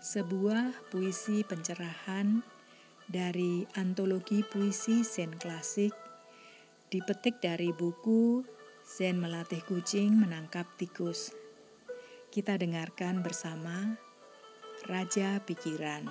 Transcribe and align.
sebuah 0.00 0.88
puisi 0.88 1.44
pencerahan 1.44 2.40
dari 3.04 3.68
antologi 3.76 4.40
puisi 4.40 5.04
Zen 5.04 5.36
klasik 5.36 5.92
dipetik 6.88 7.36
dari 7.44 7.68
buku 7.68 8.40
Zen 8.80 9.20
melatih 9.20 9.60
kucing 9.68 10.16
menangkap 10.16 10.64
tikus. 10.80 11.36
Kita 12.32 12.56
dengarkan 12.56 13.20
bersama 13.20 14.00
Raja 14.88 15.36
Pikiran. 15.44 16.08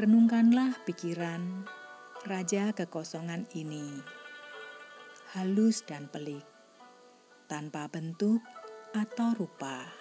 Renungkanlah 0.00 0.80
pikiran 0.88 1.68
Raja 2.24 2.72
kekosongan 2.72 3.44
ini. 3.52 4.00
Halus 5.36 5.84
dan 5.84 6.08
pelik, 6.08 6.42
tanpa 7.52 7.84
bentuk 7.92 8.40
atau 8.96 9.36
rupa 9.36 9.99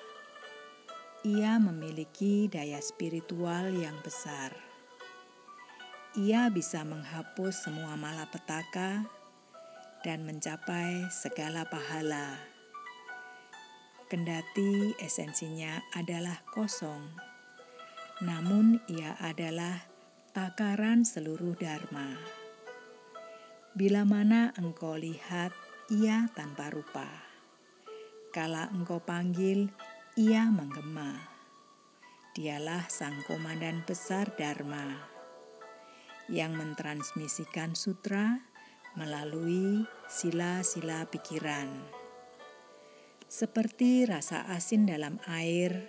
ia 1.28 1.60
memiliki 1.60 2.48
daya 2.48 2.80
spiritual 2.80 3.76
yang 3.76 3.96
besar. 4.08 4.56
Ia 6.16 6.48
bisa 6.48 6.88
menghapus 6.88 7.68
semua 7.68 8.00
malapetaka 8.00 9.04
dan 10.00 10.24
mencapai 10.24 11.12
segala 11.12 11.68
pahala. 11.68 12.40
Kendati 14.08 14.96
esensinya 15.04 15.84
adalah 15.92 16.40
kosong, 16.56 17.04
namun 18.24 18.80
ia 18.88 19.20
adalah 19.20 19.76
takaran 20.32 21.04
seluruh 21.04 21.54
dharma. 21.60 22.16
Bila 23.76 24.08
mana 24.08 24.56
engkau 24.56 24.96
lihat, 24.96 25.52
ia 25.92 26.32
tanpa 26.32 26.72
rupa. 26.72 27.06
Kala 28.34 28.72
engkau 28.74 29.04
panggil, 29.04 29.70
ia 30.20 30.52
menggema. 30.52 31.16
Dialah 32.36 32.92
sang 32.92 33.24
komandan 33.24 33.88
besar 33.88 34.28
Dharma 34.36 35.00
yang 36.28 36.60
mentransmisikan 36.60 37.72
sutra 37.72 38.36
melalui 39.00 39.88
sila-sila 40.12 41.08
pikiran. 41.08 41.72
Seperti 43.32 44.04
rasa 44.04 44.44
asin 44.52 44.92
dalam 44.92 45.24
air, 45.24 45.88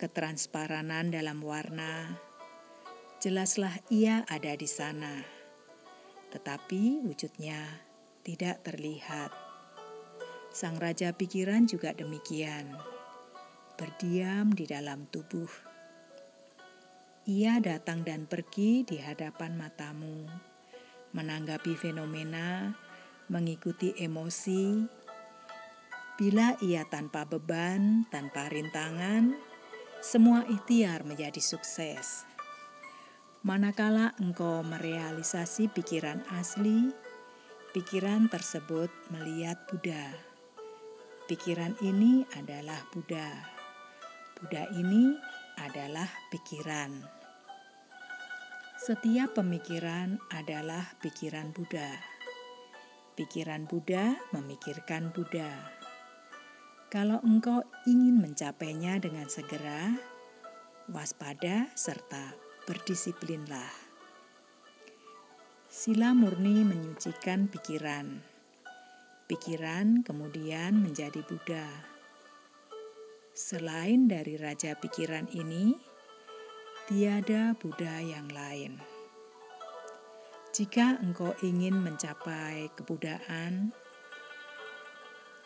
ketransparanan 0.00 1.12
dalam 1.12 1.44
warna, 1.44 2.16
jelaslah 3.20 3.76
ia 3.92 4.24
ada 4.32 4.56
di 4.56 4.64
sana, 4.64 5.12
tetapi 6.32 7.04
wujudnya 7.04 7.60
tidak 8.24 8.64
terlihat. 8.64 9.28
Sang 10.56 10.80
raja 10.80 11.12
pikiran 11.12 11.68
juga 11.68 11.92
demikian 11.92 12.95
berdiam 13.76 14.50
di 14.50 14.64
dalam 14.64 15.04
tubuh. 15.12 15.48
Ia 17.28 17.60
datang 17.60 18.02
dan 18.02 18.24
pergi 18.24 18.82
di 18.88 18.96
hadapan 18.96 19.54
matamu, 19.60 20.24
menanggapi 21.12 21.76
fenomena, 21.76 22.72
mengikuti 23.28 23.92
emosi. 23.98 24.86
Bila 26.16 26.56
ia 26.64 26.88
tanpa 26.88 27.28
beban, 27.28 28.08
tanpa 28.08 28.48
rintangan, 28.48 29.36
semua 30.00 30.46
ikhtiar 30.48 31.04
menjadi 31.04 31.42
sukses. 31.42 32.24
Manakala 33.44 34.16
engkau 34.22 34.62
merealisasi 34.64 35.68
pikiran 35.70 36.22
asli, 36.34 36.94
pikiran 37.74 38.30
tersebut 38.30 38.88
melihat 39.10 39.58
Buddha. 39.66 40.14
Pikiran 41.26 41.74
ini 41.82 42.22
adalah 42.38 42.78
Buddha. 42.94 43.55
Buddha 44.36 44.68
ini 44.76 45.16
adalah 45.56 46.04
pikiran. 46.28 46.92
Setiap 48.76 49.32
pemikiran 49.32 50.20
adalah 50.28 50.84
pikiran 51.00 51.56
Buddha. 51.56 51.88
Pikiran 53.16 53.64
Buddha 53.64 54.12
memikirkan 54.36 55.08
Buddha. 55.16 55.48
Kalau 56.92 57.16
engkau 57.24 57.64
ingin 57.88 58.20
mencapainya 58.20 59.00
dengan 59.00 59.24
segera, 59.32 59.96
waspada 60.92 61.72
serta 61.72 62.36
berdisiplinlah. 62.68 63.72
Sila 65.72 66.12
murni 66.12 66.60
menyucikan 66.60 67.48
pikiran. 67.48 68.20
Pikiran 69.32 70.04
kemudian 70.04 70.76
menjadi 70.76 71.24
Buddha. 71.24 71.95
Selain 73.36 74.08
dari 74.08 74.40
raja 74.40 74.72
pikiran 74.80 75.28
ini, 75.28 75.76
tiada 76.88 77.52
Buddha 77.52 78.00
yang 78.00 78.32
lain. 78.32 78.80
Jika 80.56 80.96
engkau 81.04 81.36
ingin 81.44 81.76
mencapai 81.76 82.72
kebudaan, 82.80 83.76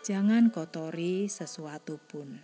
jangan 0.06 0.54
kotori 0.54 1.26
sesuatu 1.26 1.98
pun. 2.06 2.38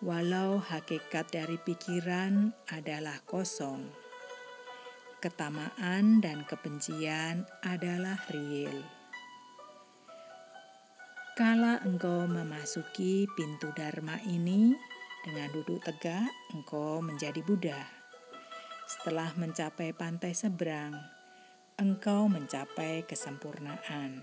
Walau 0.00 0.64
hakikat 0.64 1.28
dari 1.28 1.60
pikiran 1.60 2.56
adalah 2.72 3.20
kosong, 3.28 3.84
ketamaan 5.20 6.24
dan 6.24 6.48
kebencian 6.48 7.44
adalah 7.60 8.16
real. 8.32 9.03
Kala 11.34 11.82
engkau 11.82 12.30
memasuki 12.30 13.26
pintu 13.34 13.74
Dharma 13.74 14.22
ini 14.22 14.70
dengan 15.26 15.50
duduk 15.50 15.82
tegak, 15.82 16.30
engkau 16.54 17.02
menjadi 17.02 17.42
Buddha. 17.42 17.82
Setelah 18.86 19.34
mencapai 19.34 19.90
pantai 19.90 20.30
seberang, 20.30 20.94
engkau 21.74 22.30
mencapai 22.30 23.02
kesempurnaan. 23.02 24.22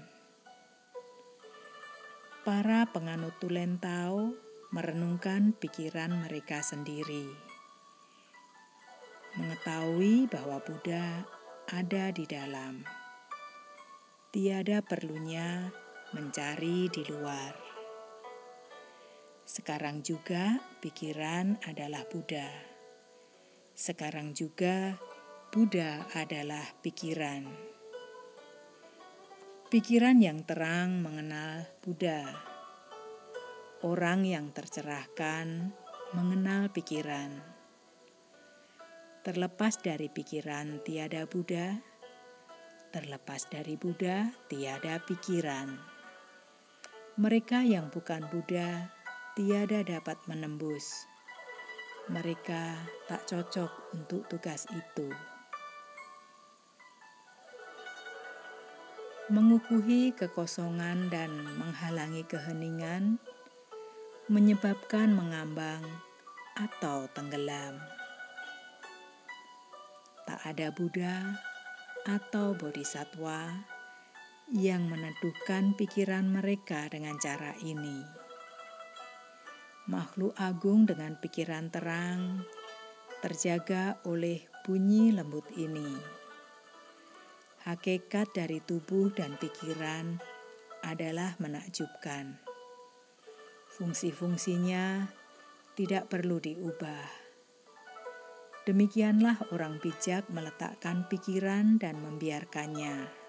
Para 2.48 2.88
penganut 2.88 3.36
Tulentau 3.44 4.32
merenungkan 4.72 5.52
pikiran 5.60 6.16
mereka 6.16 6.64
sendiri. 6.64 7.28
Mengetahui 9.36 10.32
bahwa 10.32 10.64
Buddha 10.64 11.28
ada 11.68 12.16
di 12.16 12.24
dalam. 12.24 12.88
Tiada 14.32 14.80
perlunya 14.80 15.76
mencari 16.12 16.92
di 16.92 17.04
luar. 17.08 17.56
Sekarang 19.48 20.04
juga 20.04 20.60
pikiran 20.84 21.60
adalah 21.68 22.04
Buddha. 22.08 22.48
Sekarang 23.72 24.36
juga 24.36 24.96
Buddha 25.52 26.04
adalah 26.16 26.64
pikiran. 26.84 27.48
Pikiran 29.72 30.20
yang 30.20 30.44
terang 30.44 31.00
mengenal 31.00 31.68
Buddha. 31.80 32.28
Orang 33.84 34.28
yang 34.28 34.52
tercerahkan 34.52 35.72
mengenal 36.12 36.68
pikiran. 36.76 37.40
Terlepas 39.24 39.80
dari 39.80 40.12
pikiran 40.12 40.84
tiada 40.84 41.24
Buddha, 41.24 41.80
terlepas 42.92 43.48
dari 43.48 43.80
Buddha 43.80 44.28
tiada 44.52 45.00
pikiran. 45.00 46.01
Mereka 47.20 47.68
yang 47.68 47.92
bukan 47.92 48.24
Buddha 48.32 48.88
tiada 49.36 49.84
dapat 49.84 50.16
menembus. 50.32 51.04
Mereka 52.08 52.80
tak 53.12 53.28
cocok 53.28 53.68
untuk 53.92 54.24
tugas 54.32 54.64
itu. 54.72 55.12
Mengukuhi 59.28 60.16
kekosongan 60.16 61.12
dan 61.12 61.36
menghalangi 61.60 62.24
keheningan 62.32 63.20
menyebabkan 64.32 65.12
mengambang 65.12 65.84
atau 66.56 67.12
tenggelam. 67.12 67.76
Tak 70.24 70.40
ada 70.48 70.72
Buddha 70.72 71.36
atau 72.08 72.56
Bodhisatwa 72.56 73.52
yang 74.52 74.92
meneduhkan 74.92 75.72
pikiran 75.80 76.28
mereka 76.28 76.92
dengan 76.92 77.16
cara 77.24 77.56
ini. 77.64 78.04
Makhluk 79.88 80.36
agung 80.36 80.84
dengan 80.84 81.16
pikiran 81.16 81.72
terang 81.72 82.44
terjaga 83.24 84.04
oleh 84.04 84.44
bunyi 84.68 85.16
lembut 85.16 85.48
ini. 85.56 85.96
Hakikat 87.64 88.36
dari 88.36 88.60
tubuh 88.60 89.08
dan 89.16 89.40
pikiran 89.40 90.20
adalah 90.84 91.40
menakjubkan. 91.40 92.36
Fungsi-fungsinya 93.72 95.08
tidak 95.80 96.12
perlu 96.12 96.44
diubah. 96.44 97.08
Demikianlah 98.68 99.56
orang 99.56 99.80
bijak 99.80 100.28
meletakkan 100.28 101.08
pikiran 101.08 101.80
dan 101.80 102.04
membiarkannya. 102.04 103.21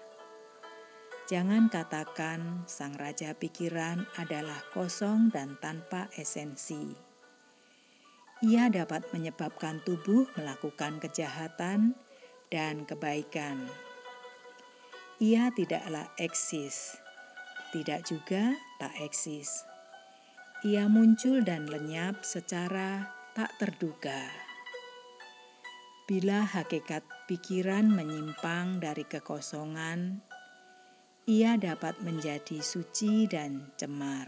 Jangan 1.23 1.71
katakan 1.71 2.67
sang 2.67 2.99
raja 2.99 3.31
pikiran 3.31 4.03
adalah 4.19 4.59
kosong 4.75 5.31
dan 5.31 5.55
tanpa 5.63 6.11
esensi. 6.19 6.91
ia 8.43 8.67
dapat 8.67 9.07
menyebabkan 9.15 9.79
tubuh 9.87 10.27
melakukan 10.35 10.99
kejahatan 10.99 11.95
dan 12.51 12.83
kebaikan. 12.83 13.55
Ia 15.23 15.47
tidaklah 15.55 16.11
eksis, 16.19 16.99
tidak 17.71 18.03
juga 18.03 18.51
tak 18.83 18.91
eksis. 18.99 19.63
Ia 20.67 20.91
muncul 20.91 21.39
dan 21.39 21.71
lenyap 21.71 22.27
secara 22.27 23.07
tak 23.31 23.55
terduga. 23.63 24.27
Bila 26.03 26.43
hakikat 26.43 27.07
pikiran 27.31 27.87
menyimpang 27.87 28.83
dari 28.83 29.07
kekosongan, 29.07 30.19
ia 31.23 31.55
dapat 31.55 31.95
menjadi 32.03 32.59
suci 32.59 33.31
dan 33.31 33.71
cemar. 33.79 34.27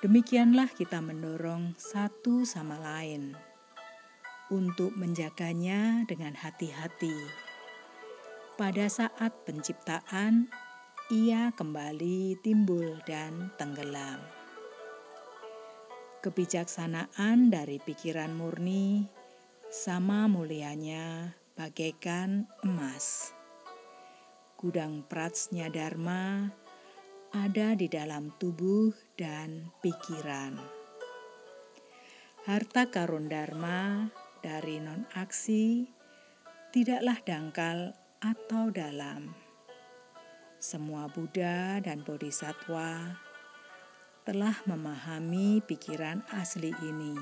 Demikianlah 0.00 0.72
kita 0.72 1.04
mendorong 1.04 1.76
satu 1.76 2.48
sama 2.48 2.80
lain 2.80 3.36
untuk 4.48 4.96
menjaganya 4.96 6.08
dengan 6.08 6.32
hati-hati. 6.32 7.12
Pada 8.56 8.88
saat 8.88 9.36
penciptaan, 9.44 10.48
ia 11.12 11.52
kembali 11.52 12.40
timbul 12.40 12.96
dan 13.04 13.52
tenggelam. 13.60 14.24
Kebijaksanaan 16.24 17.52
dari 17.52 17.76
pikiran 17.84 18.32
murni 18.32 19.04
sama 19.68 20.24
mulianya 20.24 21.36
bagaikan 21.52 22.48
emas. 22.64 23.37
Gudang 24.58 25.06
pratsnya 25.06 25.70
Dharma 25.70 26.50
ada 27.30 27.78
di 27.78 27.86
dalam 27.86 28.34
tubuh 28.42 28.90
dan 29.14 29.70
pikiran. 29.78 30.58
Harta 32.42 32.90
karun 32.90 33.30
dharma 33.30 34.10
dari 34.42 34.82
non-aksi 34.82 35.86
tidaklah 36.74 37.22
dangkal 37.22 37.94
atau 38.18 38.74
dalam. 38.74 39.30
Semua 40.58 41.06
Buddha 41.06 41.78
dan 41.78 42.02
Bodhisattva 42.02 43.14
telah 44.26 44.58
memahami 44.66 45.62
pikiran 45.70 46.26
asli 46.34 46.74
ini. 46.82 47.14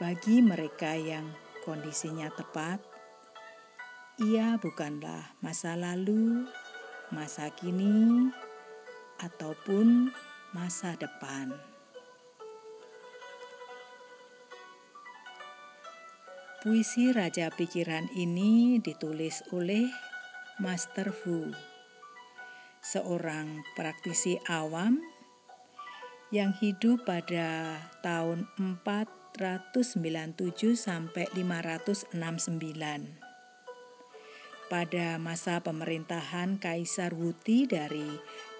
Bagi 0.00 0.40
mereka 0.40 0.96
yang 0.96 1.28
kondisinya 1.68 2.32
tepat, 2.32 2.80
ia 4.20 4.60
bukanlah 4.60 5.32
masa 5.40 5.72
lalu 5.80 6.44
masa 7.10 7.48
kini, 7.56 8.28
ataupun 9.18 10.12
masa 10.52 10.94
depan. 10.94 11.50
Puisi 16.60 17.08
Raja 17.16 17.48
Pikiran 17.48 18.12
ini 18.12 18.76
ditulis 18.84 19.40
oleh 19.56 19.88
Master 20.60 21.08
Fu, 21.08 21.48
seorang 22.84 23.64
praktisi 23.72 24.36
awam 24.52 25.00
yang 26.28 26.52
hidup 26.60 27.08
pada 27.08 27.80
tahun 28.04 28.44
497 28.84 30.76
sampai 30.76 31.24
569 31.32 33.29
pada 34.70 35.18
masa 35.18 35.58
pemerintahan 35.58 36.62
Kaisar 36.62 37.10
Wuti 37.10 37.66
dari 37.66 38.06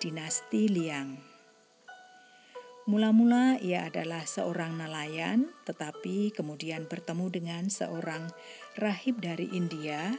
dinasti 0.03 0.67
Liang. 0.67 1.15
Mula-mula 2.91 3.63
ia 3.63 3.87
adalah 3.87 4.27
seorang 4.27 4.75
nelayan, 4.75 5.47
tetapi 5.63 6.35
kemudian 6.35 6.91
bertemu 6.91 7.31
dengan 7.31 7.65
seorang 7.71 8.27
rahib 8.75 9.23
dari 9.23 9.47
India 9.55 10.11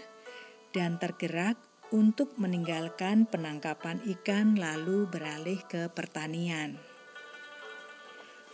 dan 0.71 0.95
tergerak 0.95 1.59
untuk 1.91 2.39
meninggalkan 2.39 3.27
penangkapan 3.27 3.99
ikan 4.15 4.55
lalu 4.55 5.03
beralih 5.11 5.59
ke 5.67 5.91
pertanian. 5.91 6.79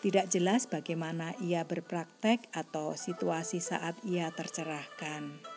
Tidak 0.01 0.25
jelas 0.34 0.66
bagaimana 0.66 1.38
ia 1.38 1.62
berpraktek 1.62 2.50
atau 2.50 2.98
situasi 2.98 3.62
saat 3.62 3.94
ia 4.01 4.34
tercerahkan. 4.34 5.56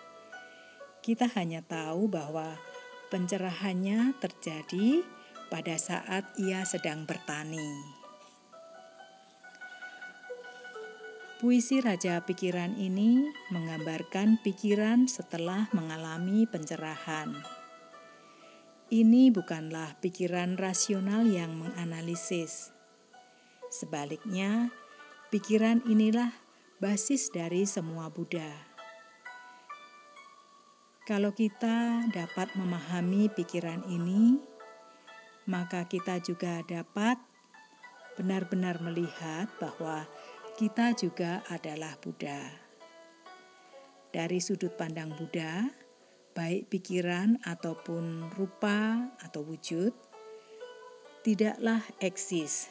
Kita 1.00 1.32
hanya 1.32 1.64
tahu 1.64 2.12
bahwa 2.12 2.60
pencerahannya 3.08 4.12
terjadi 4.20 5.00
pada 5.48 5.80
saat 5.80 6.28
ia 6.36 6.62
sedang 6.68 7.08
bertani. 7.08 7.98
Puisi 11.40 11.80
Raja 11.80 12.20
Pikiran 12.20 12.76
ini 12.76 13.24
menggambarkan 13.48 14.44
pikiran 14.44 15.08
setelah 15.08 15.72
mengalami 15.72 16.44
pencerahan. 16.44 17.32
Ini 18.92 19.32
bukanlah 19.32 19.96
pikiran 20.04 20.60
rasional 20.60 21.24
yang 21.24 21.56
menganalisis. 21.56 22.76
Sebaliknya, 23.72 24.68
pikiran 25.32 25.80
inilah 25.88 26.28
basis 26.76 27.32
dari 27.32 27.64
semua 27.64 28.12
Buddha. 28.12 28.69
Kalau 31.08 31.32
kita 31.32 32.04
dapat 32.12 32.52
memahami 32.60 33.32
pikiran 33.32 33.80
ini, 33.88 34.36
maka 35.48 35.88
kita 35.88 36.20
juga 36.20 36.60
dapat 36.68 37.16
benar-benar 38.20 38.84
melihat 38.84 39.48
bahwa 39.56 40.04
kita 40.60 40.92
juga 40.92 41.40
adalah 41.48 41.96
Buddha. 42.04 42.52
Dari 44.12 44.38
sudut 44.44 44.76
pandang 44.76 45.16
Buddha, 45.16 45.64
baik 46.36 46.68
pikiran 46.68 47.40
ataupun 47.48 48.28
rupa 48.36 49.08
atau 49.24 49.40
wujud, 49.40 49.96
tidaklah 51.24 51.80
eksis. 52.04 52.68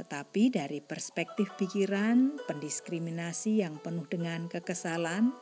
Tetapi 0.00 0.52
dari 0.52 0.80
perspektif 0.80 1.52
pikiran, 1.60 2.40
pendiskriminasi 2.48 3.60
yang 3.60 3.76
penuh 3.80 4.04
dengan 4.08 4.48
kekesalan, 4.48 5.32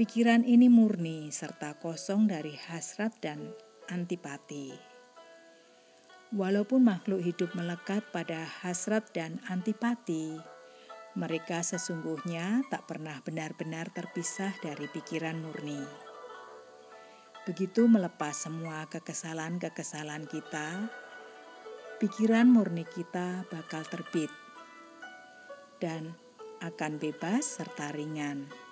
Pikiran 0.00 0.48
ini 0.48 0.72
murni 0.72 1.28
serta 1.28 1.76
kosong 1.76 2.24
dari 2.24 2.56
hasrat 2.56 3.20
dan 3.20 3.52
antipati. 3.92 4.72
Walaupun 6.32 6.88
makhluk 6.88 7.20
hidup 7.20 7.52
melekat 7.52 8.00
pada 8.08 8.48
hasrat 8.64 9.04
dan 9.12 9.36
antipati, 9.52 10.40
mereka 11.20 11.60
sesungguhnya 11.60 12.64
tak 12.72 12.88
pernah 12.88 13.20
benar-benar 13.20 13.92
terpisah 13.92 14.56
dari 14.64 14.88
pikiran 14.88 15.36
murni. 15.36 15.84
Begitu 17.44 17.84
melepas 17.84 18.48
semua 18.48 18.88
kekesalan-kekesalan 18.88 20.24
kita, 20.32 20.88
pikiran 22.00 22.48
murni 22.48 22.88
kita 22.88 23.44
bakal 23.52 23.84
terbit 23.84 24.32
dan 25.76 26.16
akan 26.64 26.96
bebas 26.96 27.60
serta 27.60 27.92
ringan 27.92 28.69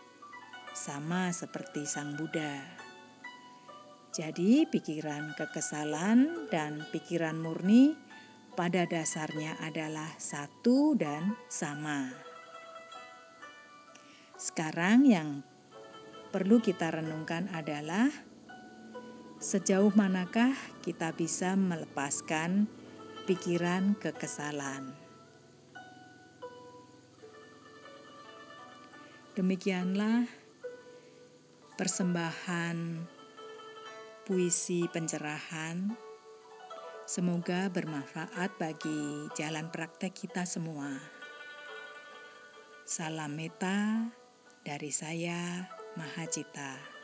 sama 0.77 1.33
seperti 1.33 1.85
Sang 1.89 2.17
Buddha. 2.17 2.61
Jadi, 4.13 4.67
pikiran 4.67 5.37
kekesalan 5.37 6.51
dan 6.51 6.83
pikiran 6.91 7.39
murni 7.39 7.95
pada 8.59 8.83
dasarnya 8.89 9.55
adalah 9.63 10.11
satu 10.19 10.99
dan 10.99 11.39
sama. 11.47 12.11
Sekarang, 14.35 15.07
yang 15.07 15.47
perlu 16.35 16.59
kita 16.59 16.91
renungkan 16.91 17.47
adalah 17.55 18.11
sejauh 19.39 19.95
manakah 19.95 20.51
kita 20.83 21.15
bisa 21.15 21.55
melepaskan 21.55 22.67
pikiran 23.31 23.95
kekesalan. 24.03 24.91
Demikianlah 29.39 30.27
persembahan 31.79 33.07
puisi 34.27 34.83
pencerahan. 34.91 35.95
Semoga 37.07 37.71
bermanfaat 37.71 38.59
bagi 38.59 39.31
jalan 39.39 39.71
praktek 39.71 40.11
kita 40.11 40.43
semua. 40.43 40.99
Salam 42.83 43.31
meta 43.39 44.11
dari 44.67 44.91
saya, 44.91 45.71
Mahacita. 45.95 46.98